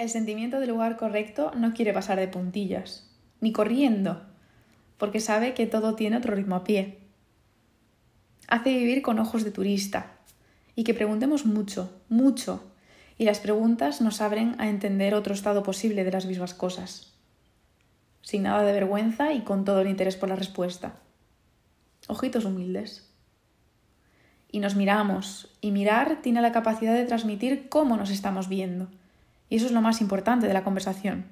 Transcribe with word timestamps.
El 0.00 0.08
sentimiento 0.08 0.60
del 0.60 0.70
lugar 0.70 0.96
correcto 0.96 1.52
no 1.54 1.74
quiere 1.74 1.92
pasar 1.92 2.18
de 2.18 2.26
puntillas, 2.26 3.06
ni 3.42 3.52
corriendo, 3.52 4.22
porque 4.96 5.20
sabe 5.20 5.52
que 5.52 5.66
todo 5.66 5.94
tiene 5.94 6.16
otro 6.16 6.34
ritmo 6.34 6.56
a 6.56 6.64
pie. 6.64 7.00
Hace 8.48 8.70
vivir 8.78 9.02
con 9.02 9.18
ojos 9.18 9.44
de 9.44 9.50
turista 9.50 10.12
y 10.74 10.84
que 10.84 10.94
preguntemos 10.94 11.44
mucho, 11.44 12.00
mucho, 12.08 12.64
y 13.18 13.26
las 13.26 13.40
preguntas 13.40 14.00
nos 14.00 14.22
abren 14.22 14.56
a 14.58 14.70
entender 14.70 15.14
otro 15.14 15.34
estado 15.34 15.62
posible 15.62 16.02
de 16.02 16.12
las 16.12 16.24
mismas 16.24 16.54
cosas, 16.54 17.12
sin 18.22 18.44
nada 18.44 18.62
de 18.62 18.72
vergüenza 18.72 19.34
y 19.34 19.42
con 19.42 19.66
todo 19.66 19.82
el 19.82 19.88
interés 19.88 20.16
por 20.16 20.30
la 20.30 20.36
respuesta. 20.36 20.94
Ojitos 22.08 22.46
humildes. 22.46 23.12
Y 24.50 24.60
nos 24.60 24.76
miramos, 24.76 25.54
y 25.60 25.72
mirar 25.72 26.22
tiene 26.22 26.40
la 26.40 26.52
capacidad 26.52 26.94
de 26.94 27.04
transmitir 27.04 27.68
cómo 27.68 27.98
nos 27.98 28.08
estamos 28.08 28.48
viendo 28.48 28.88
y 29.50 29.56
eso 29.56 29.66
es 29.66 29.72
lo 29.72 29.82
más 29.82 30.00
importante 30.00 30.46
de 30.46 30.54
la 30.54 30.64
conversación. 30.64 31.26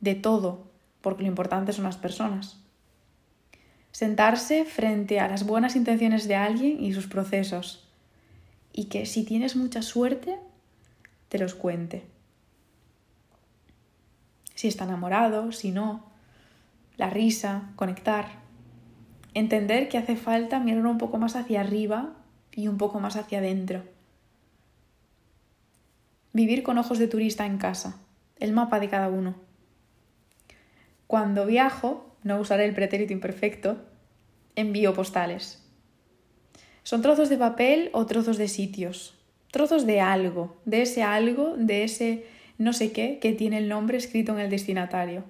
De 0.00 0.16
todo, 0.16 0.70
porque 1.00 1.22
lo 1.22 1.28
importante 1.28 1.72
son 1.72 1.84
las 1.84 1.96
personas. 1.96 2.60
Sentarse 3.92 4.64
frente 4.64 5.20
a 5.20 5.28
las 5.28 5.46
buenas 5.46 5.76
intenciones 5.76 6.26
de 6.26 6.34
alguien 6.34 6.82
y 6.82 6.92
sus 6.92 7.06
procesos. 7.06 7.88
Y 8.72 8.86
que 8.86 9.06
si 9.06 9.24
tienes 9.24 9.54
mucha 9.54 9.82
suerte, 9.82 10.36
te 11.28 11.38
los 11.38 11.54
cuente. 11.54 12.04
Si 14.56 14.66
está 14.66 14.84
enamorado, 14.84 15.52
si 15.52 15.70
no. 15.70 16.10
La 16.96 17.08
risa, 17.08 17.70
conectar. 17.76 18.40
Entender 19.32 19.88
que 19.88 19.98
hace 19.98 20.16
falta 20.16 20.58
mirar 20.58 20.84
un 20.86 20.98
poco 20.98 21.18
más 21.18 21.36
hacia 21.36 21.60
arriba 21.60 22.14
y 22.50 22.66
un 22.66 22.78
poco 22.78 22.98
más 22.98 23.14
hacia 23.14 23.38
adentro 23.38 23.84
Vivir 26.38 26.62
con 26.62 26.78
ojos 26.78 27.00
de 27.00 27.08
turista 27.08 27.46
en 27.46 27.58
casa. 27.58 27.98
El 28.38 28.52
mapa 28.52 28.78
de 28.78 28.88
cada 28.88 29.08
uno. 29.08 29.34
Cuando 31.08 31.46
viajo, 31.46 32.14
no 32.22 32.38
usaré 32.38 32.64
el 32.64 32.74
pretérito 32.74 33.12
imperfecto, 33.12 33.78
envío 34.54 34.94
postales. 34.94 35.68
Son 36.84 37.02
trozos 37.02 37.28
de 37.28 37.38
papel 37.38 37.90
o 37.92 38.06
trozos 38.06 38.38
de 38.38 38.46
sitios, 38.46 39.18
trozos 39.50 39.84
de 39.84 40.00
algo, 40.00 40.56
de 40.64 40.82
ese 40.82 41.02
algo, 41.02 41.56
de 41.56 41.82
ese 41.82 42.24
no 42.56 42.72
sé 42.72 42.92
qué 42.92 43.18
que 43.18 43.32
tiene 43.32 43.58
el 43.58 43.68
nombre 43.68 43.98
escrito 43.98 44.30
en 44.30 44.38
el 44.38 44.48
destinatario. 44.48 45.24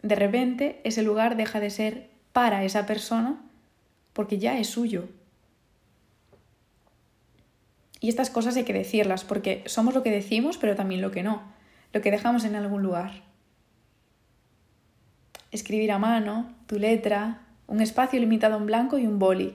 De 0.00 0.14
repente, 0.14 0.80
ese 0.84 1.02
lugar 1.02 1.36
deja 1.36 1.60
de 1.60 1.68
ser 1.68 2.08
para 2.32 2.64
esa 2.64 2.86
persona 2.86 3.44
porque 4.14 4.38
ya 4.38 4.58
es 4.58 4.68
suyo, 4.68 5.10
y 8.06 8.08
estas 8.08 8.30
cosas 8.30 8.56
hay 8.56 8.62
que 8.62 8.72
decirlas, 8.72 9.24
porque 9.24 9.64
somos 9.66 9.92
lo 9.92 10.04
que 10.04 10.12
decimos, 10.12 10.58
pero 10.58 10.76
también 10.76 11.00
lo 11.00 11.10
que 11.10 11.24
no, 11.24 11.42
lo 11.92 12.00
que 12.02 12.12
dejamos 12.12 12.44
en 12.44 12.54
algún 12.54 12.80
lugar. 12.80 13.24
Escribir 15.50 15.90
a 15.90 15.98
mano, 15.98 16.54
tu 16.68 16.78
letra, 16.78 17.48
un 17.66 17.80
espacio 17.80 18.20
limitado 18.20 18.58
en 18.58 18.66
blanco 18.66 18.96
y 18.98 19.08
un 19.08 19.18
boli, 19.18 19.54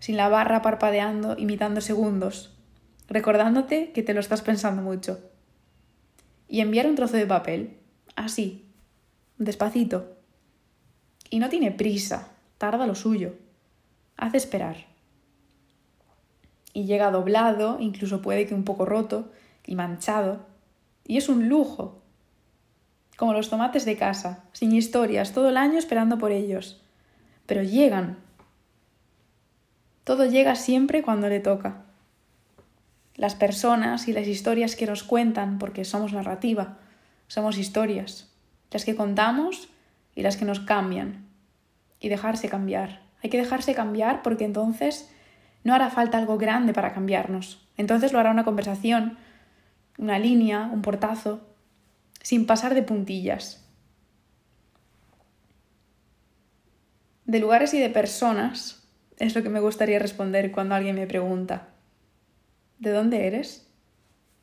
sin 0.00 0.16
la 0.16 0.28
barra 0.28 0.62
parpadeando, 0.62 1.36
imitando 1.38 1.80
segundos, 1.80 2.58
recordándote 3.06 3.92
que 3.92 4.02
te 4.02 4.14
lo 4.14 4.18
estás 4.18 4.42
pensando 4.42 4.82
mucho. 4.82 5.20
Y 6.48 6.62
enviar 6.62 6.88
un 6.88 6.96
trozo 6.96 7.18
de 7.18 7.26
papel, 7.28 7.76
así, 8.16 8.64
despacito. 9.38 10.16
Y 11.30 11.38
no 11.38 11.48
tiene 11.48 11.70
prisa, 11.70 12.32
tarda 12.58 12.88
lo 12.88 12.96
suyo. 12.96 13.36
Haz 14.16 14.34
esperar 14.34 14.90
y 16.72 16.84
llega 16.84 17.10
doblado, 17.10 17.78
incluso 17.80 18.22
puede 18.22 18.46
que 18.46 18.54
un 18.54 18.64
poco 18.64 18.84
roto 18.84 19.30
y 19.66 19.74
manchado. 19.74 20.46
Y 21.04 21.16
es 21.16 21.28
un 21.28 21.48
lujo. 21.48 22.02
Como 23.16 23.32
los 23.32 23.50
tomates 23.50 23.84
de 23.84 23.96
casa, 23.96 24.44
sin 24.52 24.72
historias, 24.72 25.32
todo 25.32 25.48
el 25.48 25.56
año 25.56 25.78
esperando 25.78 26.18
por 26.18 26.32
ellos. 26.32 26.80
Pero 27.46 27.62
llegan. 27.62 28.18
Todo 30.04 30.26
llega 30.26 30.54
siempre 30.54 31.02
cuando 31.02 31.28
le 31.28 31.40
toca. 31.40 31.82
Las 33.16 33.34
personas 33.34 34.08
y 34.08 34.12
las 34.12 34.26
historias 34.26 34.76
que 34.76 34.86
nos 34.86 35.02
cuentan, 35.02 35.58
porque 35.58 35.84
somos 35.84 36.12
narrativa, 36.12 36.78
somos 37.26 37.58
historias. 37.58 38.32
Las 38.70 38.84
que 38.84 38.96
contamos 38.96 39.68
y 40.14 40.22
las 40.22 40.36
que 40.36 40.44
nos 40.44 40.60
cambian. 40.60 41.26
Y 41.98 42.08
dejarse 42.08 42.48
cambiar. 42.48 43.02
Hay 43.22 43.28
que 43.28 43.36
dejarse 43.36 43.74
cambiar 43.74 44.22
porque 44.22 44.44
entonces 44.44 45.10
no 45.64 45.74
hará 45.74 45.90
falta 45.90 46.18
algo 46.18 46.38
grande 46.38 46.72
para 46.72 46.92
cambiarnos. 46.92 47.66
Entonces 47.76 48.12
lo 48.12 48.18
hará 48.18 48.30
una 48.30 48.44
conversación, 48.44 49.18
una 49.98 50.18
línea, 50.18 50.70
un 50.72 50.82
portazo, 50.82 51.40
sin 52.22 52.46
pasar 52.46 52.74
de 52.74 52.82
puntillas. 52.82 53.66
De 57.24 57.38
lugares 57.38 57.74
y 57.74 57.78
de 57.78 57.90
personas 57.90 58.88
es 59.18 59.34
lo 59.34 59.42
que 59.42 59.50
me 59.50 59.60
gustaría 59.60 59.98
responder 59.98 60.50
cuando 60.50 60.74
alguien 60.74 60.96
me 60.96 61.06
pregunta, 61.06 61.68
¿de 62.78 62.90
dónde 62.90 63.26
eres? 63.26 63.69